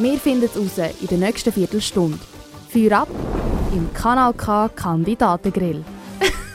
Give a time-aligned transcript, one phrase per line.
[0.00, 2.20] Wir finden es in der nächsten Viertelstunde.
[2.68, 3.08] Feuer ab
[3.72, 5.84] im Kanal K Kandidatengrill.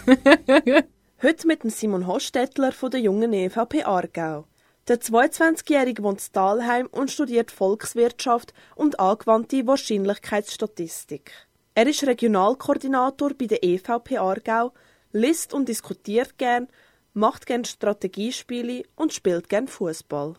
[1.22, 4.46] Heute mit Simon Hostetler von der jungen EVP Aargau.
[4.88, 11.34] Der 22-Jährige wohnt in Talheim und studiert Volkswirtschaft und angewandte Wahrscheinlichkeitsstatistik.
[11.76, 14.72] Er ist Regionalkoordinator bei der EVP Aargau,
[15.12, 16.70] liest und diskutiert gern,
[17.14, 20.36] macht gern Strategiespiele und spielt gern Fußball.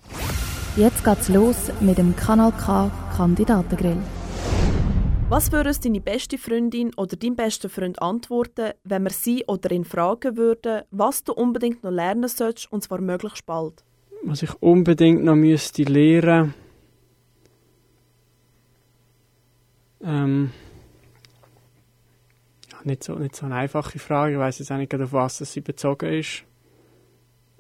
[0.77, 3.98] Jetzt geht's los mit dem Kanal K Kandidatengrill.
[5.28, 9.70] Was würde uns deine beste Freundin oder dein bester Freund antworten, wenn wir sie oder
[9.70, 13.84] ihn fragen würden, was du unbedingt noch lernen sollst, und zwar möglichst bald?
[14.25, 16.55] was ich unbedingt noch müsste lernen
[20.03, 20.50] ähm,
[22.72, 24.34] ja, nicht, so, nicht so eine einfache Frage.
[24.34, 26.44] Ich weiß jetzt auch nicht, auf was sie bezogen ist.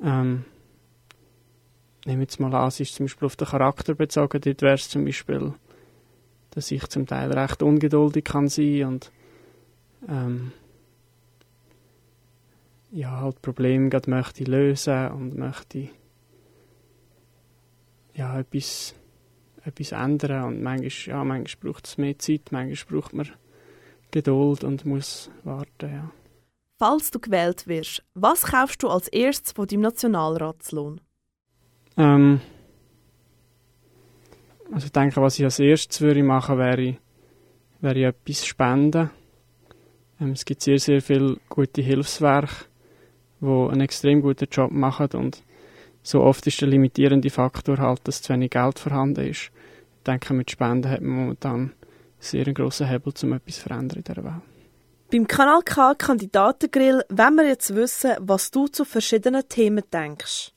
[0.02, 0.44] Ähm,
[2.06, 4.40] nehmen jetzt mal an, es ist zum Beispiel auf den Charakter bezogen.
[4.40, 5.54] Dort wäre es zum Beispiel,
[6.50, 9.12] dass ich zum Teil recht ungeduldig kann sein und
[10.08, 10.52] ähm,
[12.90, 15.88] ja, halt Probleme gerade möchte lösen und möchte
[18.14, 18.94] ja, etwas,
[19.64, 20.44] etwas ändern.
[20.44, 23.28] Und manchmal, ja, manchmal braucht es mehr Zeit, manchmal braucht man
[24.12, 25.90] Geduld und muss warten.
[25.92, 26.10] Ja.
[26.78, 31.00] Falls du gewählt wirst, was kaufst du als erstes von deinem Nationalratslohn?
[31.96, 32.40] Ähm,
[34.72, 36.96] also ich denke, was ich als erstes würde machen, wäre,
[37.80, 39.10] wäre etwas spenden.
[40.20, 42.66] Ähm, es gibt sehr, sehr viele gute Hilfswerke,
[43.40, 45.42] die einen extrem guten Job machen und
[46.02, 49.50] so oft ist der limitierende Faktor halt, dass zu wenig Geld vorhanden ist.
[49.98, 51.72] Ich denke, mit Spenden hat man momentan
[52.18, 54.42] sehr einen grossen Hebel, um etwas zu verändern in dieser Welt.
[55.10, 60.52] Beim Kanal K Kandidatengrill wollen wir jetzt wissen, was du zu verschiedenen Themen denkst.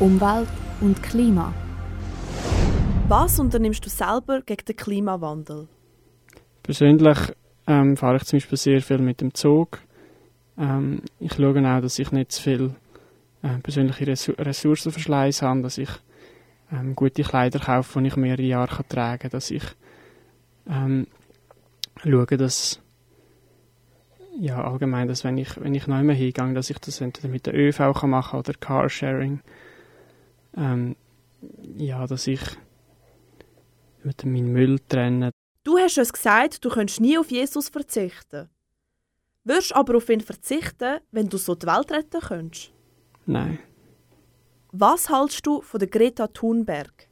[0.00, 0.48] Umwelt
[0.80, 1.54] und Klima.
[3.06, 5.68] Was unternimmst du selber gegen den Klimawandel?
[6.64, 7.18] Persönlich
[7.68, 9.80] ähm, fahre ich zum Beispiel sehr viel mit dem Zug.
[10.58, 12.74] Ähm, ich schaue auch, dass ich nicht zu viel
[13.42, 15.90] äh, persönliche Ressourcenverschleiß habe, dass ich
[16.72, 19.64] ähm, gute Kleider kaufe, die ich mehrere Jahre kann tragen kann, dass ich
[20.68, 21.06] ähm,
[22.02, 22.80] schaue, dass
[24.40, 27.46] ja, allgemein, dass wenn ich, wenn ich noch immer hingehe, dass ich das entweder mit
[27.46, 29.40] der ÖV kann machen oder Carsharing.
[30.56, 30.96] Ähm,
[31.76, 32.40] ja, dass ich
[34.02, 35.30] mit meinem Müll trenne.
[35.64, 38.48] Du hast uns gesagt, du könntest nie auf Jesus verzichten.
[39.44, 42.72] Würdest aber auf ihn verzichten, wenn du so die Welt retten könntest?
[43.26, 43.58] Nein.
[44.72, 47.08] Was hältst du von der Greta Thunberg?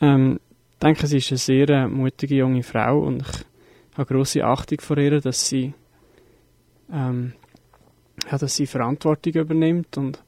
[0.00, 0.40] Ähm,
[0.72, 4.80] ich denke, sie ist eine sehr äh, mutige junge Frau und ich habe große Achtung
[4.80, 5.74] vor ihr, dass sie,
[6.90, 7.34] ähm,
[8.30, 10.24] ja, dass sie Verantwortung übernimmt und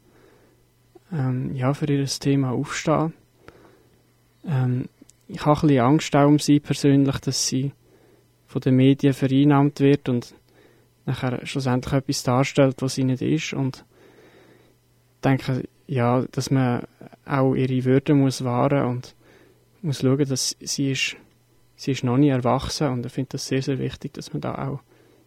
[1.15, 3.13] ähm, ja, für ihr Thema aufsteht.
[4.47, 4.89] Ähm,
[5.29, 7.73] ich habe ein bisschen Angst auch um sie persönlich, dass sie
[8.47, 10.35] von den Medien vereinnahmt wird und
[11.07, 13.85] nachher schlussendlich etwas darstellt, was sie nicht ist und
[15.23, 16.83] denke, ja, dass man
[17.25, 19.15] auch ihre Würde muss wahren und
[19.83, 21.17] muss schauen, dass sie ist,
[21.77, 24.69] sie ist noch nicht erwachsen und ich finde das sehr, sehr wichtig, dass man da
[24.69, 24.81] auch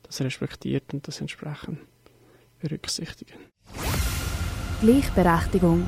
[0.03, 1.79] das respektiert und das entsprechend
[2.59, 3.33] berücksichtigt.
[4.81, 5.87] Gleichberechtigung.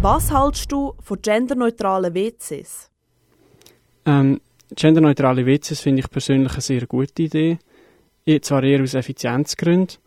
[0.00, 2.90] Was hältst du von genderneutralen WCs?
[4.06, 4.40] Ähm,
[4.74, 7.58] genderneutrale WCs finde ich persönlich eine sehr gute Idee.
[8.24, 9.98] Ich, zwar eher aus Effizienzgründen.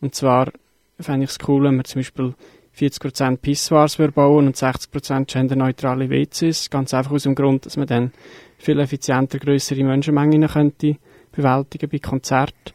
[0.00, 0.50] Und zwar
[0.98, 2.34] fände ich es cool, wenn wir zum Beispiel
[2.76, 6.70] 40% Pissoirs bauen und 60% genderneutrale WCs.
[6.70, 8.12] Ganz einfach aus dem Grund, dass man dann
[8.58, 10.96] viel effizienter größere Menschenmengen könnte
[11.30, 12.72] bewältigen bei Konzerten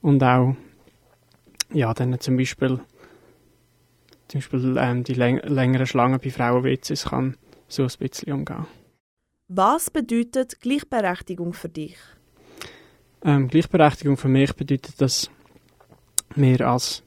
[0.00, 0.56] und auch
[1.72, 2.80] ja, dann zum Beispiel,
[4.28, 7.36] zum Beispiel ähm, die läng längeren Schlangen bei Frauen-WCs kann
[7.68, 8.66] so ein bisschen umgehen.
[9.48, 11.96] Was bedeutet Gleichberechtigung für dich?
[13.24, 15.30] Ähm, Gleichberechtigung für mich bedeutet, dass
[16.34, 17.02] wir als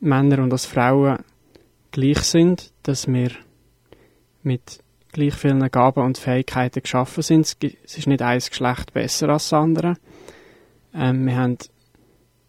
[0.00, 1.18] Männer und als Frauen
[1.90, 3.30] gleich sind, dass wir
[4.42, 4.80] mit
[5.12, 7.56] gleich vielen Gaben und Fähigkeiten geschaffen sind.
[7.84, 9.96] Es ist nicht ein Geschlecht besser als das andere.
[10.92, 11.58] Ähm, wir, haben,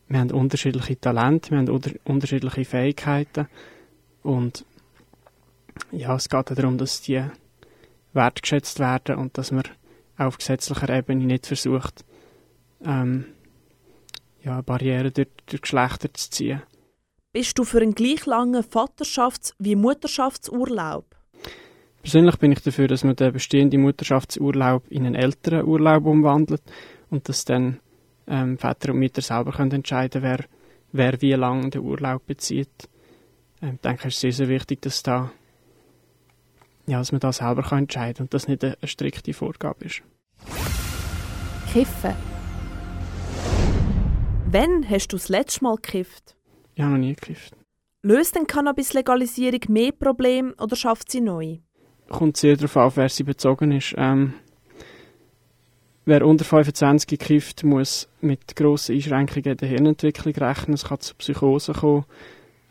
[0.07, 3.47] wir haben unterschiedliche Talente, wir haben unter, unterschiedliche Fähigkeiten
[4.23, 4.65] und
[5.91, 7.23] ja, es geht darum, dass die
[8.13, 9.63] wertgeschätzt werden und dass man
[10.17, 12.05] auf gesetzlicher Ebene nicht versucht,
[12.83, 13.25] ähm,
[14.43, 16.61] ja, Barrieren durch, durch Geschlechter zu ziehen.
[17.33, 21.05] Bist du für einen gleich langen Vaterschafts- wie Mutterschaftsurlaub?
[22.01, 26.61] Persönlich bin ich dafür, dass man den bestehenden Mutterschaftsurlaub in einen älteren Urlaub umwandelt
[27.09, 27.79] und dass dann
[28.27, 30.45] ähm, Väter und Mütter selber können entscheiden wer,
[30.91, 32.89] wer wie lange den Urlaub bezieht.
[33.61, 35.31] Ähm, ich denke, es ist sehr, sehr wichtig, dass, da,
[36.87, 39.85] ja, dass man da selber kann entscheiden kann und das nicht eine, eine strikte Vorgabe
[39.85, 40.01] ist.
[41.71, 42.13] Kiffen.
[44.51, 46.35] Wann hast du das letzte Mal gekifft?
[46.75, 47.55] Ich habe noch nie gekifft.
[48.01, 51.57] Löst denn Cannabis-Legalisierung mehr Probleme oder schafft sie neu?
[52.07, 53.95] Kommt sehr darauf an, wer sie bezogen ist.
[53.97, 54.35] Ähm,
[56.05, 60.75] wer unter 25 gekifft, muss mit grossen Einschränkungen in der Hirnentwicklung rechnen.
[60.75, 62.05] Es kann zu Psychosen kommen.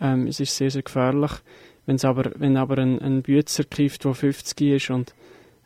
[0.00, 1.32] Ähm, es ist sehr, sehr gefährlich.
[1.86, 5.14] Wenn's aber, wenn aber ein, ein Bützer kifft, der 50 ist und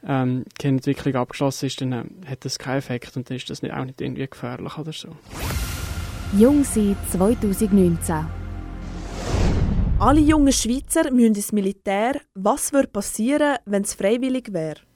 [0.07, 3.63] ähm, die Hirnentwicklung abgeschlossen ist, dann äh, hat das keinen Effekt und dann ist das
[3.63, 5.09] nicht, auch nicht irgendwie gefährlich oder so.
[6.37, 8.27] Jung sein 2019.
[10.01, 12.21] Alle jungen Schweizer müssen ins Militär.
[12.35, 14.88] Was würde passieren, wenn es freiwillig wäre?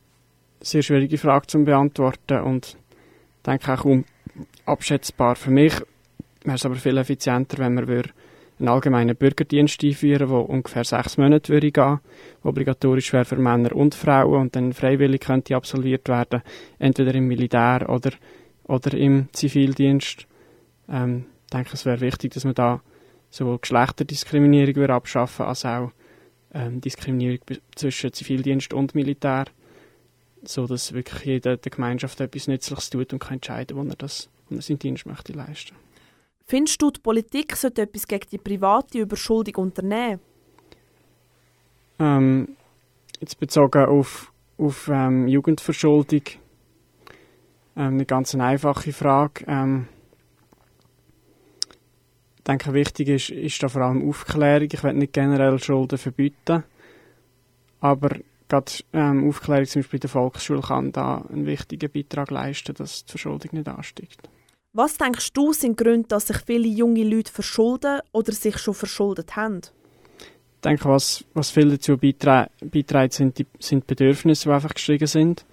[0.63, 2.77] Sehr schwierige Frage zu beantworten und
[3.45, 3.85] denke auch
[4.65, 5.35] abschätzbar.
[5.35, 5.75] Für mich
[6.45, 8.05] wäre es aber viel effizienter, wenn wir
[8.59, 11.99] einen allgemeinen Bürgerdienst einführen, der ungefähr sechs Monate würde gehen,
[12.45, 16.43] obligatorisch wäre für Männer und Frauen und dann freiwillig könnte absolviert werden,
[16.79, 18.13] entweder im Militär oder,
[18.65, 20.27] oder im Zivildienst.
[20.89, 22.81] Ähm, ich denke, es wäre wichtig, dass man da
[23.31, 25.91] sowohl Geschlechterdiskriminierung würde abschaffen als auch
[26.55, 27.41] ähm, Diskriminierung
[27.75, 29.47] zwischen Zivildienst und Militär,
[30.45, 34.29] so dass wirklich jeder der Gemeinschaft etwas Nützliches tut und kann entscheiden, wo er das,
[34.49, 35.77] wo er seinen Dienst möchte leisten.
[36.45, 40.21] Findest du, die Politik sollte etwas gegen die private Überschuldung unternehmen?
[41.99, 42.57] Ähm,
[43.21, 46.23] jetzt bezogen auf, auf ähm, Jugendverschuldung
[47.77, 49.45] ähm, eine ganz einfache Frage.
[49.47, 49.87] Ähm,
[52.37, 54.69] ich denke, wichtig ist, ist da vor allem Aufklärung.
[54.73, 56.65] Ich will nicht generell Schulden verbieten,
[57.81, 58.17] aber
[58.53, 63.05] gerade ähm, Aufklärung zum Beispiel in der Volksschule kann da einen wichtigen Beitrag leisten, dass
[63.05, 64.29] die Verschuldung nicht ansteigt.
[64.75, 69.37] Was denkst du sind Gründe, dass sich viele junge Leute verschulden oder sich schon verschuldet
[69.37, 69.63] haben?
[70.19, 75.45] Ich denke, was, was viel dazu beiträgt, sind die sind Bedürfnisse, die einfach gestiegen sind.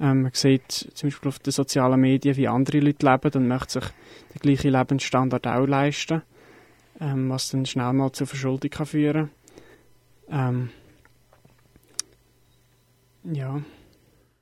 [0.00, 3.80] Ähm, man sieht zum Beispiel auf den sozialen Medien, wie andere Leute leben und möchte
[3.80, 3.90] sich
[4.34, 6.22] den gleichen Lebensstandard auch leisten,
[7.00, 9.30] ähm, was dann schnell mal zur Verschuldung kann führen
[10.30, 10.70] ähm,
[13.32, 13.62] ja.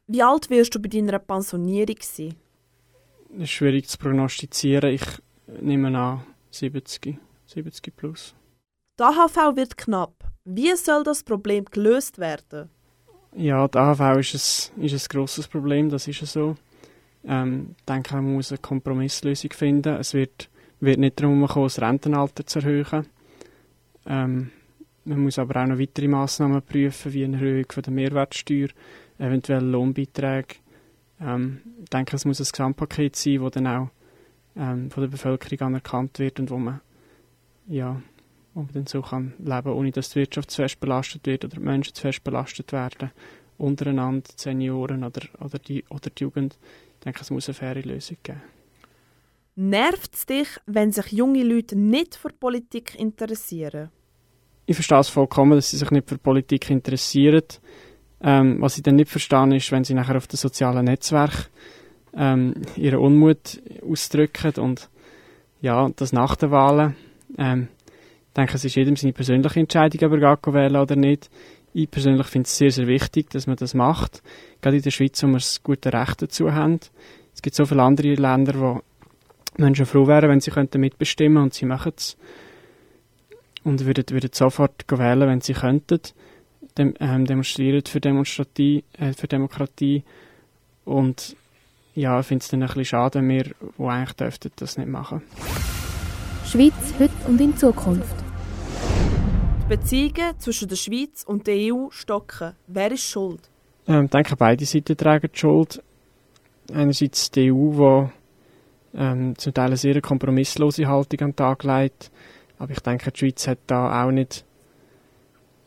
[0.07, 2.35] Wie alt wirst du bei deiner Pensionierung sein?
[3.31, 4.93] Das ist schwierig zu prognostizieren.
[4.93, 5.03] Ich
[5.61, 8.35] nehme an 70, 70 plus.
[8.99, 10.15] Die AHV wird knapp.
[10.45, 12.71] Wie soll das Problem gelöst werden?
[13.35, 16.57] Ja, die AHV ist ein, ist ein grosses Problem, das ist so.
[17.25, 19.97] Ähm, ich denke, man muss eine Kompromisslösung finden.
[19.97, 20.49] Es wird,
[20.81, 23.07] wird nicht darum kommen, das Rentenalter zu erhöhen.
[24.07, 24.51] Ähm,
[25.07, 28.69] man muss aber auch noch weitere Massnahmen prüfen, wie eine Erhöhung von der Mehrwertsteuer,
[29.19, 30.57] eventuell Lohnbeiträge.
[31.21, 33.89] Ähm, ich denke, es muss ein Gesamtpaket sein, das dann auch
[34.57, 36.81] ähm, von der Bevölkerung anerkannt wird und wo man,
[37.69, 38.01] ja,
[38.55, 41.57] wo man dann so kann leben ohne dass die Wirtschaft zu fest belastet wird oder
[41.57, 43.11] die Menschen zu fest belastet werden,
[43.59, 46.59] untereinander, die Senioren oder, oder, die, oder die Jugend.
[46.95, 48.43] Ich denke, es muss eine faire Lösung geben.
[49.55, 53.91] Nervt es dich, wenn sich junge Leute nicht für Politik interessieren?
[54.67, 57.45] Ich verstehe es vollkommen, dass sie sich nicht für Politik interessieren.
[58.21, 61.47] Ähm, was ich dann nicht verstehe, ist, wenn sie nachher auf den sozialen Netzwerken
[62.17, 64.89] ähm, ihren Unmut ausdrücken und
[65.61, 66.97] ja, das nach den Wahlen.
[67.39, 67.69] Ähm,
[68.29, 71.31] ich denke, es ist jedem seine persönliche Entscheidung, ob er wählen oder nicht.
[71.73, 74.23] Ich persönlich finde es sehr, sehr wichtig, dass man das macht.
[74.63, 76.81] Gerade in der Schweiz, wo wir das gute Recht dazu haben.
[77.35, 78.81] Es gibt so viele andere Länder, wo
[79.59, 82.17] Menschen froh wären, wenn sie könnten mitbestimmen und sie machen es.
[83.67, 85.99] Und würden, würden sofort wählen, wenn sie könnten.
[86.79, 90.05] Dem, ähm, demonstrieren für, Demonstratie, äh, für Demokratie.
[90.85, 91.35] Und
[91.97, 94.89] ja, ich finde es dann ein bisschen schade, wenn wir, die eigentlich dürften, das nicht
[94.89, 95.23] machen.
[96.45, 98.15] Schweiz heute und in Zukunft.
[99.65, 102.53] Die Beziehungen zwischen der Schweiz und der EU stocken.
[102.69, 103.51] Wer ist schuld?
[103.89, 105.83] Ähm, ich denke, beide Seiten tragen die Schuld.
[106.73, 108.11] Einerseits die EU, die
[108.97, 112.13] ähm, zum Teil eine sehr kompromisslose Haltung an den Tag legt.
[112.59, 114.45] Aber ich denke, die Schweiz hat da auch nicht,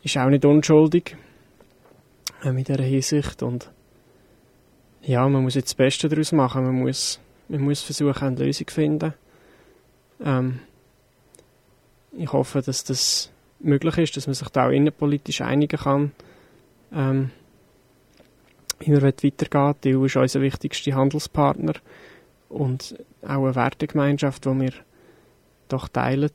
[0.02, 1.16] ist auch nicht unschuldig
[2.44, 3.42] ähm, in dieser Hinsicht.
[3.42, 3.70] Und
[5.02, 6.64] ja, man muss jetzt das Beste daraus machen.
[6.64, 9.14] Man muss, man muss versuchen, eine Lösung zu finden.
[10.22, 10.60] Ähm,
[12.12, 13.30] ich hoffe, dass das
[13.60, 16.12] möglich ist, dass man sich da auch innenpolitisch einigen kann.
[16.92, 17.30] Ähm,
[18.80, 21.74] wie wir weitergehen Die EU ist unser wichtigster Handelspartner
[22.48, 24.72] und auch eine Wertegemeinschaft, die wir
[25.68, 26.30] doch teilen.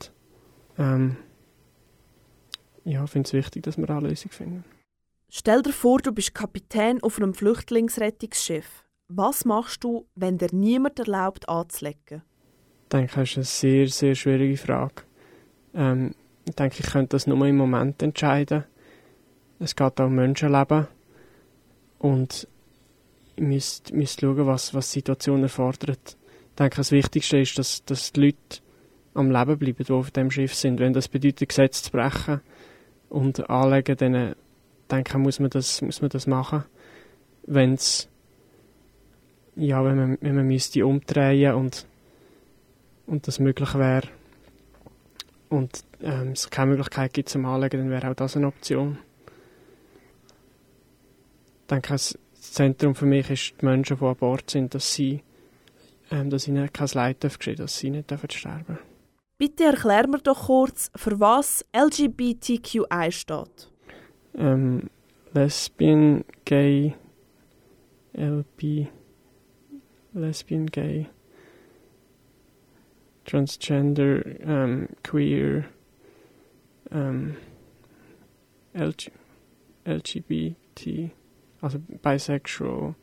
[0.77, 1.17] Ähm,
[2.84, 4.63] ja, ich finde es wichtig, dass wir eine Lösung finden.
[5.29, 8.86] Stell dir vor, du bist Kapitän auf einem Flüchtlingsrettungsschiff.
[9.08, 12.22] Was machst du, wenn dir niemand erlaubt, anzulegen?
[12.84, 15.03] Ich denke, das ist eine sehr, sehr schwierige Frage.
[15.74, 16.13] Ähm,
[16.48, 18.65] ich denke, ich könnte das nur im Moment entscheiden.
[19.60, 20.88] Es geht auch um Menschenleben.
[21.98, 22.48] Und
[23.36, 26.17] ich müsste, müsste schauen, was, was die Situation erfordert.
[26.50, 28.62] Ich denke, das Wichtigste ist, dass, dass die Leute
[29.15, 30.79] am Leben bleiben, die auf dem Schiff sind.
[30.79, 32.41] Wenn das bedeutet, Gesetze zu brechen
[33.10, 34.36] und anlegen, dann
[34.91, 36.65] denke ich, muss man das, muss man das machen.
[37.48, 38.10] Wenn's,
[39.55, 41.86] ja, wenn man, wenn man müsste umdrehen und,
[43.07, 44.07] und das möglich wäre
[45.50, 48.98] und ähm, es keine Möglichkeit gibt zum Anlegen, dann wäre auch das eine Option.
[51.62, 55.24] Ich denke, das Zentrum für mich ist die Menschen, die an Bord sind, dass sie
[56.12, 58.95] ähm, dass ihnen kein Leid geschehen dass sie nicht sterben dürfen.
[59.38, 63.70] Bitte erklär mir doch kurz, für was LGBTQI steht.
[64.34, 64.89] Ähm,
[65.34, 66.96] Lesbian, Gay,
[68.13, 68.88] LB,
[70.13, 71.08] Lesbian, Gay,
[73.25, 75.65] Transgender, ähm, Queer,
[76.92, 77.36] ähm,
[78.74, 79.12] LG,
[79.84, 81.12] LGBT,
[81.60, 82.96] also Bisexual,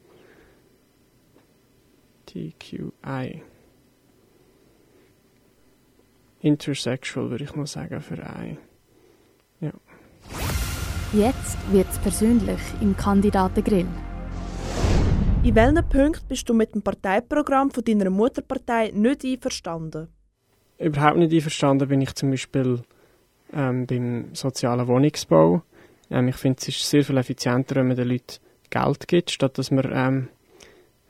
[2.24, 3.42] TQI.
[6.42, 8.58] Intersexual würde ich mal sagen für I.
[9.60, 9.72] Ja.
[11.12, 13.86] Jetzt wird es persönlich im Kandidatengrill.
[15.44, 20.08] In welchen Punkten bist du mit dem Parteiprogramm von deiner Mutterpartei nicht einverstanden?
[20.78, 22.80] Überhaupt nicht einverstanden bin ich zum Beispiel
[23.52, 25.62] ähm, beim sozialen Wohnungsbau.
[26.10, 28.38] Ähm, ich finde, es ist sehr viel effizienter, wenn man den Leuten
[28.70, 30.28] Geld gibt, statt dass man ähm,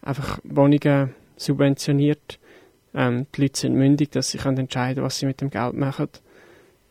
[0.03, 2.39] einfach Wohnungen subventioniert.
[2.95, 6.09] Ähm, die Leute sind mündig, dass sie können entscheiden was sie mit dem Geld machen.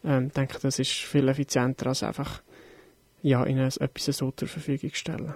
[0.04, 2.42] Ähm, ich denke, das ist viel effizienter, als einfach
[3.22, 5.36] ja, ihnen etwas so zur Verfügung stellen.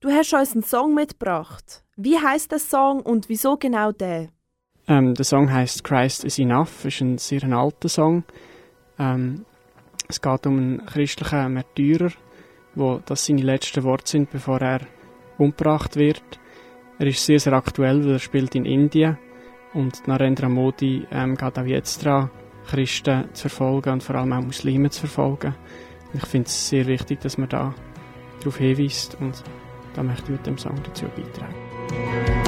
[0.00, 1.82] Du hast uns einen Song mitgebracht.
[1.96, 4.28] Wie heißt der Song und wieso genau der?
[4.86, 8.22] Ähm, der Song heißt Christ is Enough, ist ein sehr alter Song.
[8.98, 9.44] Ähm,
[10.08, 12.12] es geht um einen christlichen Märtyrer,
[12.76, 14.80] wo das seine letzten Worte sind, bevor er
[15.36, 16.22] umgebracht wird.
[17.00, 19.18] Er ist sehr, sehr aktuell, weil er spielt in Indien
[19.74, 22.30] und Narendra Modi ähm, geht auch jetzt daran,
[22.66, 25.54] Christen zu verfolgen und vor allem auch Muslime zu verfolgen.
[26.14, 27.74] Ich finde es sehr wichtig, dass man da
[28.40, 29.42] darauf hinweist und
[29.94, 32.47] da möchte ich mit dem Song dazu beitragen.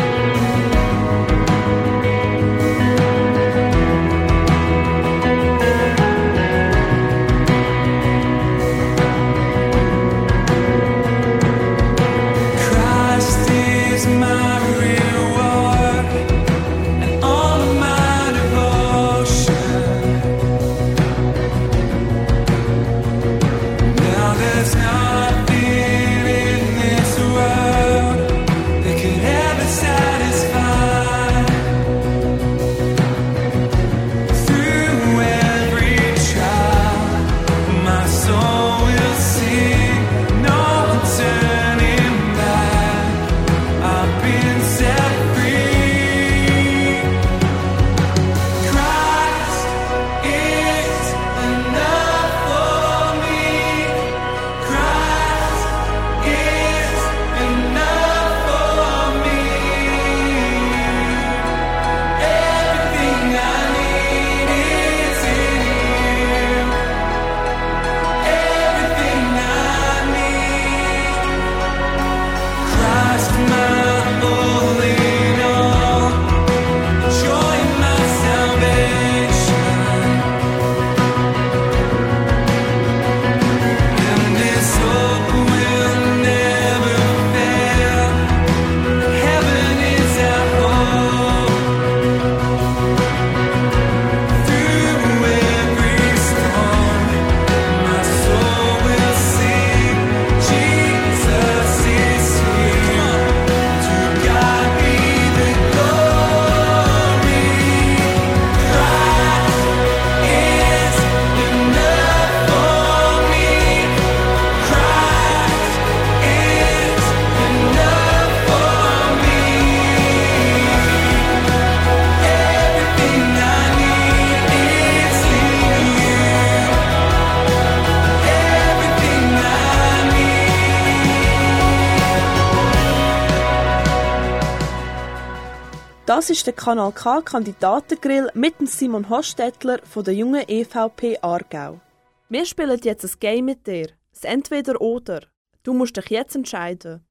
[136.21, 141.81] Das ist der Kanal K Kandidatengrill mit dem Simon Hostetler von der jungen EVP Aargau.
[142.29, 143.89] Wir spielen jetzt ein Game mit dir.
[144.13, 145.23] Das Entweder-Oder.
[145.63, 147.03] Du musst dich jetzt entscheiden.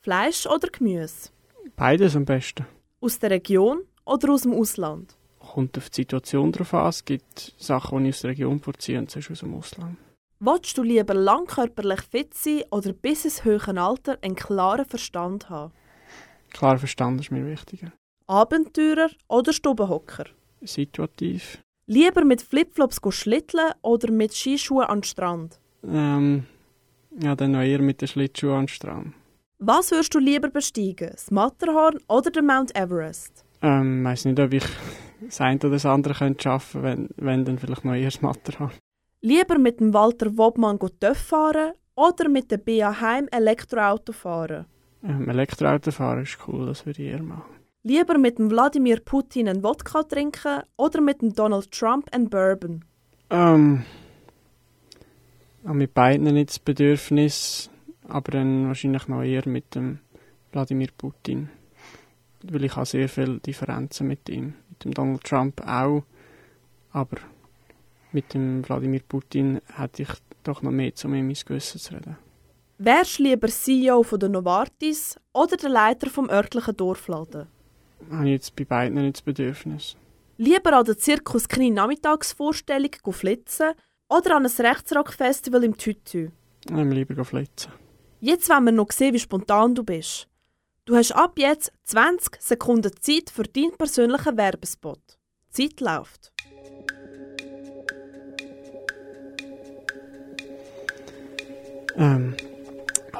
[0.00, 1.30] Fleisch oder Gemüse?
[1.74, 2.66] Beides am besten.
[3.00, 5.16] Aus der Region oder aus dem Ausland?
[5.40, 6.88] Kommt auf die Situation drauf an.
[6.88, 9.96] Es gibt Sachen, die ich aus der Region vorziehe und sonst aus dem Ausland.
[10.38, 15.72] Wolltest du lieber langkörperlich fit sein oder bis ins höhere Alter einen klaren Verstand haben?
[16.50, 17.92] Klar, Verstand ist mir wichtiger.
[18.26, 20.26] Abenteurer oder Stubenhocker?
[20.62, 21.58] Situativ.
[21.86, 25.58] Lieber mit Flipflops schlitteln oder mit Skischuhen an den Strand?
[25.84, 26.44] Ähm,
[27.20, 29.14] ja, dann noch eher mit den Schlittschuhen an den Strand.
[29.58, 31.10] Was würdest du lieber besteigen?
[31.10, 33.44] Das Matterhorn oder den Mount Everest?
[33.62, 34.64] Ähm, weiss nicht, ob ich
[35.20, 38.72] das eine oder das andere könnte schaffen wenn, wenn dann vielleicht noch eher das Matterhorn.
[39.20, 44.64] Lieber mit dem Walter Wobmann TÜV fahren oder mit dem BA Heim Elektroauto fahren?
[45.02, 47.60] Ähm, Elektroauto fahren ist cool, das würde ich eher machen.
[47.82, 52.84] Lieber mit dem Wladimir Putin einen Wodka trinken oder mit dem Donald Trump einen Bourbon?
[53.30, 53.84] Ähm,
[55.64, 57.70] mit beiden nicht das Bedürfnis,
[58.06, 60.00] aber dann wahrscheinlich noch eher mit dem
[60.52, 61.48] Wladimir Putin.
[62.42, 64.54] Weil ich habe sehr viele Differenzen mit ihm.
[64.68, 66.02] Mit dem Donald Trump auch,
[66.92, 67.18] aber
[68.12, 70.10] mit dem Wladimir Putin hätte ich
[70.42, 72.16] doch noch mehr, um ihm ins Gewissen zu reden.
[72.82, 77.46] Wärst du lieber CEO von der Novartis oder der Leiter vom örtlichen Dorfladen?
[78.10, 79.98] Habe ich jetzt bei beiden nicht das Bedürfnis.
[80.38, 83.72] Lieber an der Zirkus Knie Nachmittagsvorstellung flitzen
[84.08, 86.30] oder an ein Rechtsrock-Festival im Tütü?
[86.70, 87.70] Ähm, lieber flitzen.
[88.20, 90.26] Jetzt wollen wir noch sehen, wie spontan du bist.
[90.86, 95.02] Du hast ab jetzt 20 Sekunden Zeit für deinen persönlichen Werbespot.
[95.54, 96.32] Die Zeit läuft.
[101.98, 102.34] Ähm,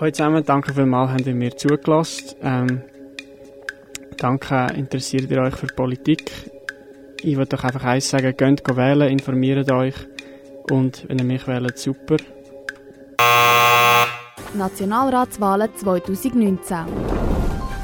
[0.01, 2.35] hallo zusammen, danke vielmals, habt ihr mir zugelassen.
[2.43, 2.83] Ähm,
[4.17, 6.33] danke, interessiert ihr euch für Politik.
[7.23, 9.95] Ich würde euch einfach eins sagen, geht wählen, informiert euch
[10.71, 12.17] und wenn ihr mich wählt, super.
[14.55, 16.79] Nationalratswahlen 2019.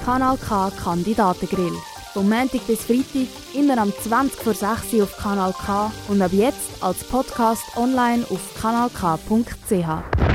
[0.04, 1.76] Kanal K Kandidatengrill.
[2.14, 6.32] Vom Montag bis Freitag immer am 20 vor 6 Uhr auf Kanal K und ab
[6.32, 10.25] jetzt als Podcast online auf kanalk.ch.